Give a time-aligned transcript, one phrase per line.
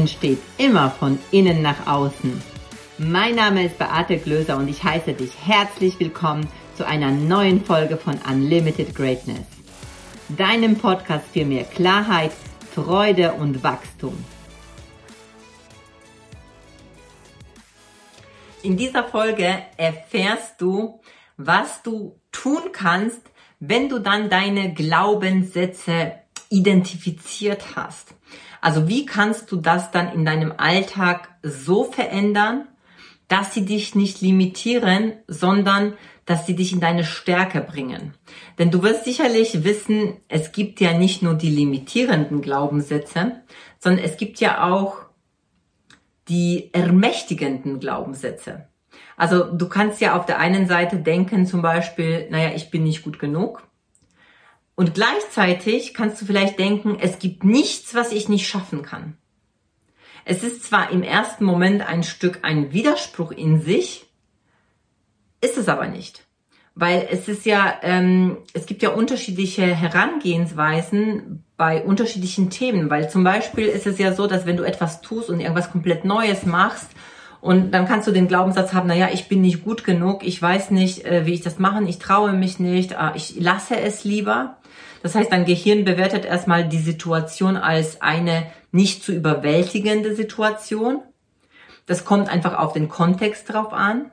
[0.00, 2.40] Entsteht immer von innen nach außen.
[2.96, 7.98] Mein Name ist Beate Glöser und ich heiße dich herzlich willkommen zu einer neuen Folge
[7.98, 9.44] von Unlimited Greatness.
[10.30, 12.32] Deinem Podcast für mehr Klarheit,
[12.74, 14.16] Freude und Wachstum.
[18.62, 20.98] In dieser Folge erfährst du,
[21.36, 23.20] was du tun kannst,
[23.58, 26.12] wenn du dann deine Glaubenssätze
[26.48, 28.14] identifiziert hast.
[28.60, 32.68] Also wie kannst du das dann in deinem Alltag so verändern,
[33.28, 35.94] dass sie dich nicht limitieren, sondern
[36.26, 38.14] dass sie dich in deine Stärke bringen.
[38.58, 43.42] Denn du wirst sicherlich wissen, es gibt ja nicht nur die limitierenden Glaubenssätze,
[43.78, 44.98] sondern es gibt ja auch
[46.28, 48.68] die ermächtigenden Glaubenssätze.
[49.16, 53.02] Also du kannst ja auf der einen Seite denken zum Beispiel, naja, ich bin nicht
[53.02, 53.68] gut genug.
[54.80, 59.18] Und gleichzeitig kannst du vielleicht denken, es gibt nichts, was ich nicht schaffen kann.
[60.24, 64.06] Es ist zwar im ersten Moment ein Stück ein Widerspruch in sich,
[65.42, 66.26] ist es aber nicht.
[66.74, 72.88] Weil es ist ja, ähm, es gibt ja unterschiedliche Herangehensweisen bei unterschiedlichen Themen.
[72.88, 76.06] Weil zum Beispiel ist es ja so, dass wenn du etwas tust und irgendwas komplett
[76.06, 76.88] Neues machst,
[77.40, 80.70] und dann kannst du den Glaubenssatz haben, naja, ich bin nicht gut genug, ich weiß
[80.72, 84.58] nicht, äh, wie ich das machen, ich traue mich nicht, äh, ich lasse es lieber.
[85.02, 91.02] Das heißt, dein Gehirn bewertet erstmal die Situation als eine nicht zu überwältigende Situation.
[91.86, 94.10] Das kommt einfach auf den Kontext drauf an.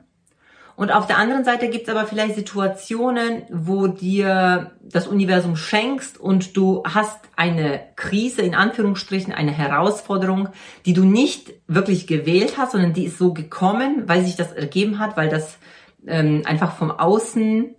[0.78, 6.20] Und auf der anderen Seite gibt es aber vielleicht Situationen, wo dir das Universum schenkst
[6.20, 10.50] und du hast eine Krise, in Anführungsstrichen, eine Herausforderung,
[10.86, 15.00] die du nicht wirklich gewählt hast, sondern die ist so gekommen, weil sich das ergeben
[15.00, 15.58] hat, weil das
[16.06, 17.74] ähm, einfach vom Außen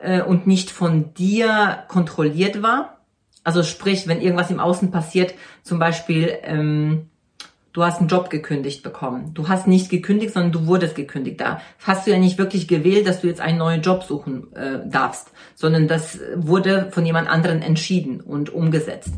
[0.00, 3.00] äh, und nicht von dir kontrolliert war.
[3.42, 5.34] Also sprich, wenn irgendwas im Außen passiert,
[5.64, 7.10] zum Beispiel ähm,
[7.74, 9.34] du hast einen Job gekündigt bekommen.
[9.34, 11.40] Du hast nicht gekündigt, sondern du wurdest gekündigt.
[11.40, 14.88] Da hast du ja nicht wirklich gewählt, dass du jetzt einen neuen Job suchen äh,
[14.88, 19.12] darfst, sondern das wurde von jemand anderen entschieden und umgesetzt.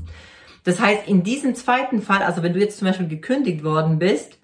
[0.64, 4.38] Das heißt, in diesem zweiten Fall, also wenn du jetzt zum Beispiel gekündigt worden bist,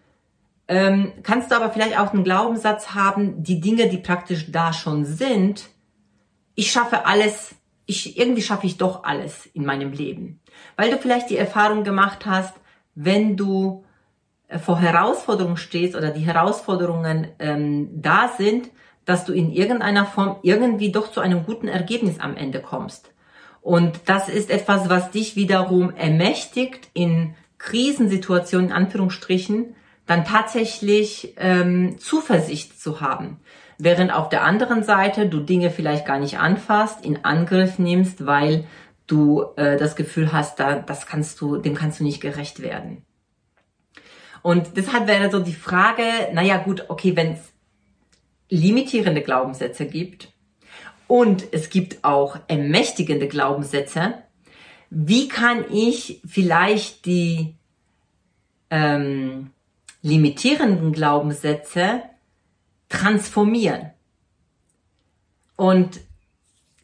[0.69, 5.05] ähm, kannst du aber vielleicht auch einen Glaubenssatz haben, die Dinge, die praktisch da schon
[5.05, 5.69] sind,
[6.55, 7.55] ich schaffe alles,
[7.87, 10.41] ich, irgendwie schaffe ich doch alles in meinem Leben.
[10.77, 12.55] Weil du vielleicht die Erfahrung gemacht hast,
[12.95, 13.85] wenn du
[14.59, 18.71] vor Herausforderungen stehst oder die Herausforderungen ähm, da sind,
[19.05, 23.11] dass du in irgendeiner Form irgendwie doch zu einem guten Ergebnis am Ende kommst.
[23.61, 29.77] Und das ist etwas, was dich wiederum ermächtigt, in Krisensituationen, in Anführungsstrichen,
[30.07, 33.39] dann tatsächlich ähm, Zuversicht zu haben.
[33.79, 38.67] Während auf der anderen Seite du Dinge vielleicht gar nicht anfasst, in Angriff nimmst, weil
[39.07, 43.05] du äh, das Gefühl hast, da, das kannst du, dem kannst du nicht gerecht werden.
[44.43, 47.53] Und deshalb wäre so die Frage, naja gut, okay, wenn es
[48.49, 50.33] limitierende Glaubenssätze gibt
[51.07, 54.15] und es gibt auch ermächtigende Glaubenssätze,
[54.91, 57.57] wie kann ich vielleicht die
[58.69, 59.51] ähm,
[60.03, 62.03] limitierenden Glaubenssätze
[62.89, 63.91] transformieren?
[65.57, 66.01] Und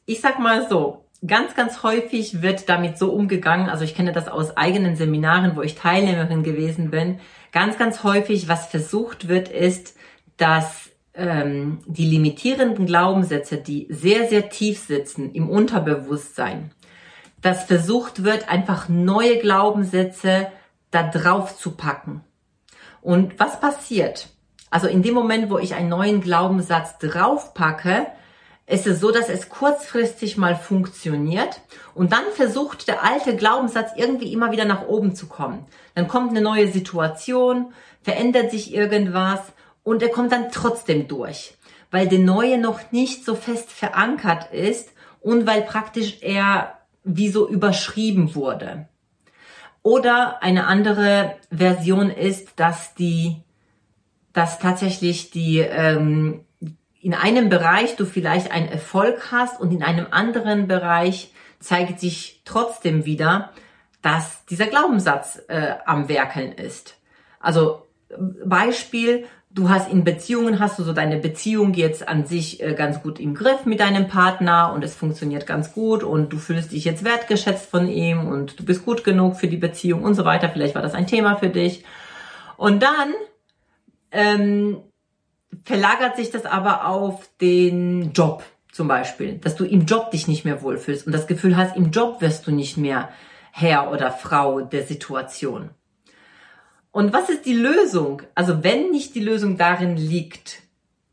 [0.06, 4.28] ich sag mal so, ganz, ganz häufig wird damit so umgegangen, also ich kenne das
[4.28, 7.20] aus eigenen Seminaren, wo ich Teilnehmerin gewesen bin,
[7.52, 9.96] ganz, ganz häufig, was versucht wird, ist,
[10.36, 16.70] dass ähm, die limitierenden Glaubenssätze, die sehr, sehr tief sitzen im Unterbewusstsein,
[17.42, 20.48] dass versucht wird, einfach neue Glaubenssätze
[20.90, 22.22] da drauf zu packen.
[23.00, 24.28] Und was passiert?
[24.70, 28.06] Also in dem Moment, wo ich einen neuen Glaubenssatz draufpacke,
[28.68, 31.60] ist es so, dass es kurzfristig mal funktioniert
[31.94, 35.64] und dann versucht der alte Glaubenssatz irgendwie immer wieder nach oben zu kommen.
[35.94, 37.72] Dann kommt eine neue Situation,
[38.02, 39.40] verändert sich irgendwas
[39.84, 41.54] und er kommt dann trotzdem durch,
[41.90, 44.90] weil der neue noch nicht so fest verankert ist
[45.20, 48.86] und weil praktisch er wie so überschrieben wurde.
[49.82, 53.36] Oder eine andere Version ist, dass die,
[54.34, 56.44] dass tatsächlich die ähm,
[57.08, 62.42] in einem Bereich du vielleicht einen Erfolg hast und in einem anderen Bereich zeigt sich
[62.44, 63.50] trotzdem wieder,
[64.02, 66.98] dass dieser Glaubenssatz äh, am Werkeln ist.
[67.40, 67.86] Also
[68.44, 73.02] Beispiel, du hast in Beziehungen, hast du so deine Beziehung jetzt an sich äh, ganz
[73.02, 76.84] gut im Griff mit deinem Partner und es funktioniert ganz gut und du fühlst dich
[76.84, 80.50] jetzt wertgeschätzt von ihm und du bist gut genug für die Beziehung und so weiter.
[80.50, 81.86] Vielleicht war das ein Thema für dich.
[82.58, 83.14] Und dann
[84.10, 84.82] ähm,
[85.64, 90.44] verlagert sich das aber auf den Job zum Beispiel, dass du im Job dich nicht
[90.44, 93.08] mehr wohlfühlst und das Gefühl hast, im Job wirst du nicht mehr
[93.50, 95.70] Herr oder Frau der Situation.
[96.90, 98.22] Und was ist die Lösung?
[98.34, 100.62] Also wenn nicht die Lösung darin liegt,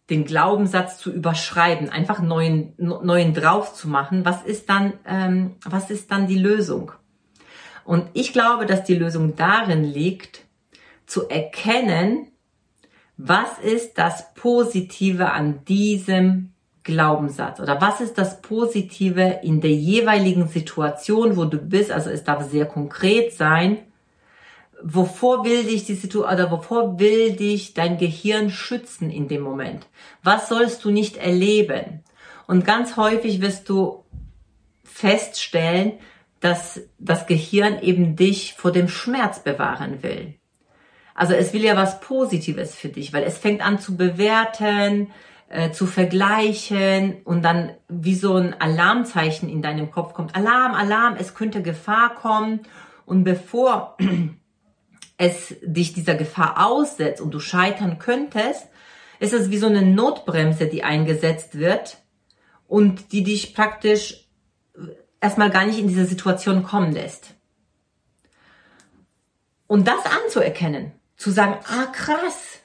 [0.09, 5.89] den Glaubenssatz zu überschreiben, einfach neuen, neuen drauf zu machen, was ist dann, ähm, was
[5.89, 6.91] ist dann die Lösung?
[7.83, 10.43] Und ich glaube, dass die Lösung darin liegt,
[11.05, 12.27] zu erkennen,
[13.17, 16.51] was ist das Positive an diesem
[16.85, 21.91] Glaubenssatz oder was ist das Positive in der jeweiligen Situation, wo du bist.
[21.91, 23.79] Also es darf sehr konkret sein.
[24.83, 29.87] Wovor will dich die Situation oder wovor will dich dein Gehirn schützen in dem Moment?
[30.21, 32.03] Was sollst du nicht erleben?
[32.45, 34.03] Und ganz häufig wirst du
[34.83, 35.93] feststellen,
[36.39, 40.35] dass das Gehirn eben dich vor dem Schmerz bewahren will.
[41.15, 45.11] Also es will ja was Positives für dich, weil es fängt an zu bewerten,
[45.47, 50.35] äh, zu vergleichen und dann wie so ein Alarmzeichen in deinem Kopf kommt.
[50.35, 52.59] Alarm, Alarm, es könnte Gefahr kommen.
[53.05, 53.97] Und bevor
[55.17, 58.67] es dich dieser Gefahr aussetzt und du scheitern könntest,
[59.19, 61.97] ist es wie so eine Notbremse, die eingesetzt wird
[62.67, 64.27] und die dich praktisch
[65.21, 67.35] erstmal gar nicht in diese Situation kommen lässt.
[69.67, 72.59] Und das anzuerkennen, zu sagen, ah krass,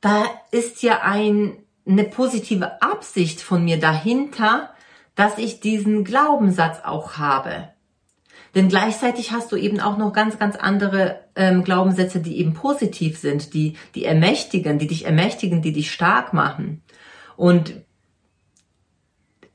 [0.00, 1.56] da ist ja ein,
[1.86, 4.70] eine positive Absicht von mir dahinter,
[5.14, 7.70] dass ich diesen Glaubenssatz auch habe.
[8.54, 13.18] Denn gleichzeitig hast du eben auch noch ganz, ganz andere ähm, Glaubenssätze, die eben positiv
[13.18, 16.82] sind, die, die ermächtigen, die dich ermächtigen, die dich stark machen.
[17.36, 17.74] Und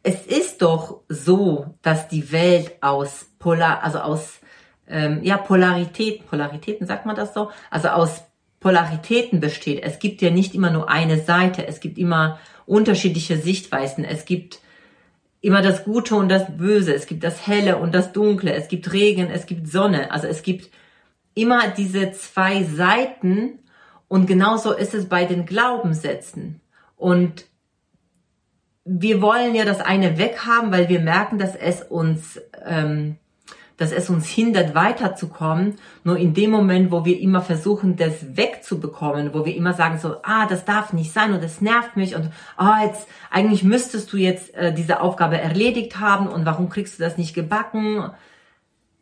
[0.04, 4.42] es ist doch so, dass die Welt aus Polar, also aus
[4.88, 8.24] ähm, ja Polarität, Polaritäten sagt man das so, also aus
[8.60, 9.84] Polaritäten besteht.
[9.84, 14.60] Es gibt ja nicht immer nur eine Seite, es gibt immer unterschiedliche Sichtweisen, es gibt
[15.42, 18.94] immer das Gute und das Böse, es gibt das Helle und das Dunkle, es gibt
[18.94, 20.70] Regen, es gibt Sonne, also es gibt
[21.34, 23.60] immer diese zwei Seiten.
[24.08, 26.62] Und genauso ist es bei den Glaubenssätzen.
[26.96, 27.46] Und
[28.86, 33.18] wir wollen ja das eine weghaben, weil wir merken, dass es uns ähm,
[33.78, 35.76] dass es uns hindert, weiterzukommen.
[36.04, 40.16] Nur in dem Moment, wo wir immer versuchen, das wegzubekommen, wo wir immer sagen so,
[40.24, 44.18] ah, das darf nicht sein und das nervt mich und ah, jetzt eigentlich müsstest du
[44.18, 48.12] jetzt äh, diese Aufgabe erledigt haben und warum kriegst du das nicht gebacken?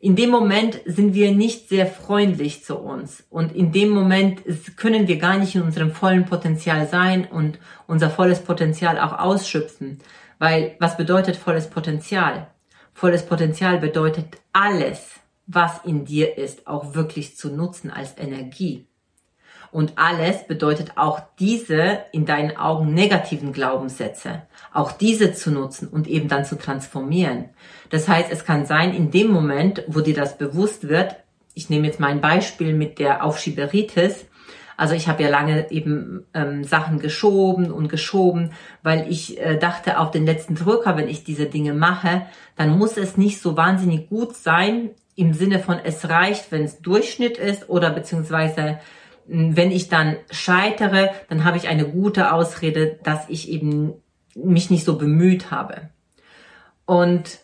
[0.00, 4.42] In dem Moment sind wir nicht sehr freundlich zu uns und in dem Moment
[4.76, 10.00] können wir gar nicht in unserem vollen Potenzial sein und unser volles Potenzial auch ausschöpfen.
[10.40, 12.48] Weil was bedeutet volles Potenzial?
[12.92, 18.86] Volles Potenzial bedeutet alles, was in dir ist, auch wirklich zu nutzen als Energie.
[19.70, 24.42] Und alles bedeutet auch diese in deinen Augen negativen Glaubenssätze,
[24.72, 27.48] auch diese zu nutzen und eben dann zu transformieren.
[27.88, 31.16] Das heißt, es kann sein, in dem Moment, wo dir das bewusst wird,
[31.54, 34.26] ich nehme jetzt mein Beispiel mit der Aufschieberitis,
[34.82, 38.50] also ich habe ja lange eben ähm, Sachen geschoben und geschoben,
[38.82, 42.26] weil ich äh, dachte, auf den letzten Drücker, wenn ich diese Dinge mache,
[42.56, 46.80] dann muss es nicht so wahnsinnig gut sein, im Sinne von es reicht, wenn es
[46.80, 48.80] Durchschnitt ist oder beziehungsweise
[49.28, 53.92] hm, wenn ich dann scheitere, dann habe ich eine gute Ausrede, dass ich eben
[54.34, 55.90] mich nicht so bemüht habe.
[56.86, 57.38] Und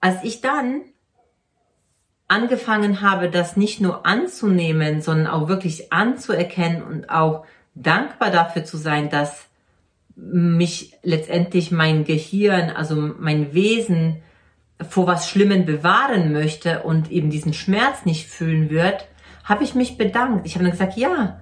[0.00, 0.82] als ich dann
[2.30, 7.44] angefangen habe, das nicht nur anzunehmen, sondern auch wirklich anzuerkennen und auch
[7.74, 9.46] dankbar dafür zu sein, dass
[10.14, 14.22] mich letztendlich mein Gehirn, also mein Wesen
[14.88, 19.08] vor was Schlimmem bewahren möchte und eben diesen Schmerz nicht fühlen wird,
[19.44, 20.46] habe ich mich bedankt.
[20.46, 21.40] Ich habe dann gesagt, ja,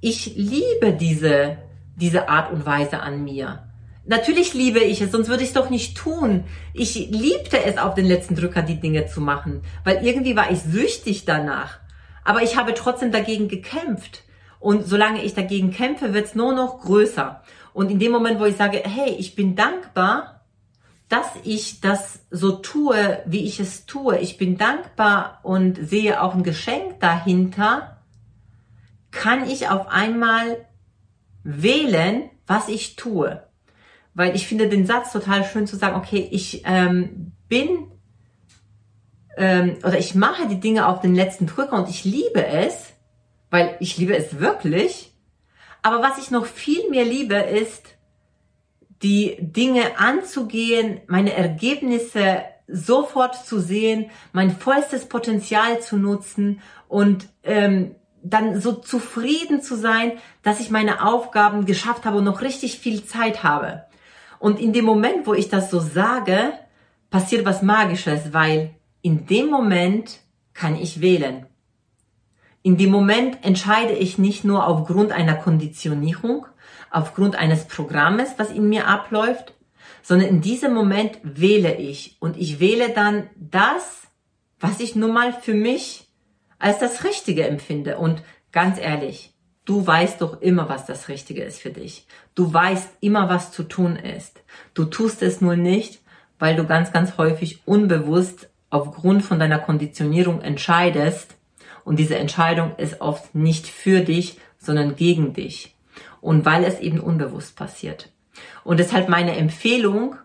[0.00, 1.56] ich liebe diese,
[1.96, 3.71] diese Art und Weise an mir.
[4.04, 6.44] Natürlich liebe ich es, sonst würde ich es doch nicht tun.
[6.74, 10.60] Ich liebte es, auf den letzten Drücker die Dinge zu machen, weil irgendwie war ich
[10.60, 11.78] süchtig danach.
[12.24, 14.24] Aber ich habe trotzdem dagegen gekämpft.
[14.58, 17.42] Und solange ich dagegen kämpfe, wird es nur noch größer.
[17.72, 20.44] Und in dem Moment, wo ich sage, hey, ich bin dankbar,
[21.08, 26.34] dass ich das so tue, wie ich es tue, ich bin dankbar und sehe auch
[26.34, 27.98] ein Geschenk dahinter,
[29.10, 30.64] kann ich auf einmal
[31.44, 33.42] wählen, was ich tue
[34.14, 37.86] weil ich finde den Satz total schön zu sagen, okay, ich ähm, bin
[39.36, 42.92] ähm, oder ich mache die Dinge auf den letzten Drücker und ich liebe es,
[43.50, 45.12] weil ich liebe es wirklich.
[45.82, 47.96] Aber was ich noch viel mehr liebe, ist,
[49.02, 57.96] die Dinge anzugehen, meine Ergebnisse sofort zu sehen, mein vollstes Potenzial zu nutzen und ähm,
[58.22, 63.04] dann so zufrieden zu sein, dass ich meine Aufgaben geschafft habe und noch richtig viel
[63.04, 63.84] Zeit habe.
[64.42, 66.52] Und in dem Moment, wo ich das so sage,
[67.10, 70.18] passiert was Magisches, weil in dem Moment
[70.52, 71.46] kann ich wählen.
[72.62, 76.46] in dem Moment entscheide ich nicht nur aufgrund einer Konditionierung,
[76.90, 79.54] aufgrund eines Programmes, was in mir abläuft,
[80.02, 84.02] sondern in diesem Moment wähle ich und ich wähle dann das,
[84.60, 86.08] was ich nun mal für mich
[86.58, 87.98] als das Richtige empfinde.
[87.98, 88.22] Und
[88.52, 89.31] ganz ehrlich,
[89.64, 92.06] du weißt doch immer, was das Richtige ist für dich.
[92.34, 94.42] Du weißt immer, was zu tun ist.
[94.74, 96.00] Du tust es nur nicht,
[96.38, 101.36] weil du ganz, ganz häufig unbewusst aufgrund von deiner Konditionierung entscheidest.
[101.84, 105.76] Und diese Entscheidung ist oft nicht für dich, sondern gegen dich.
[106.20, 108.10] Und weil es eben unbewusst passiert.
[108.64, 110.16] Und deshalb meine Empfehlung,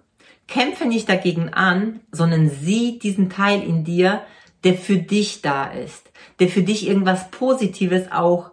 [0.47, 4.21] kämpfe nicht dagegen an, sondern sieh diesen Teil in dir,
[4.63, 8.51] der für dich da ist, der für dich irgendwas Positives auch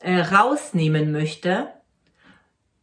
[0.00, 1.68] äh, rausnehmen möchte.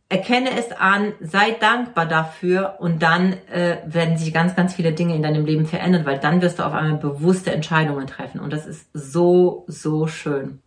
[0.10, 5.16] Erkenne es an, sei dankbar dafür und dann äh, werden sich ganz, ganz viele Dinge
[5.16, 8.68] in deinem Leben verändern, weil dann wirst du auf einmal bewusste Entscheidungen treffen und das
[8.68, 10.62] ist so, so schön.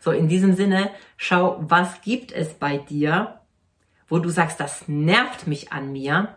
[0.00, 3.40] So, in diesem Sinne, schau, was gibt es bei dir,
[4.08, 6.34] wo du sagst, das nervt mich an mir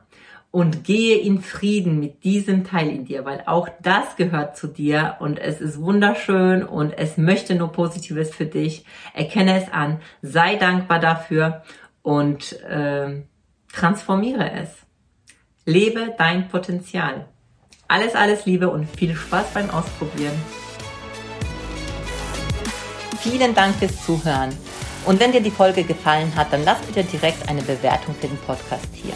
[0.51, 5.15] und gehe in Frieden mit diesem Teil in dir, weil auch das gehört zu dir
[5.19, 8.85] und es ist wunderschön und es möchte nur Positives für dich.
[9.13, 11.63] Erkenne es an, sei dankbar dafür
[12.01, 13.23] und äh,
[13.71, 14.69] transformiere es.
[15.65, 17.27] Lebe dein Potenzial.
[17.87, 20.33] Alles, alles Liebe und viel Spaß beim Ausprobieren.
[23.19, 24.49] Vielen Dank fürs Zuhören.
[25.05, 28.37] Und wenn dir die Folge gefallen hat, dann lass bitte direkt eine Bewertung für den
[28.37, 29.15] Podcast hier.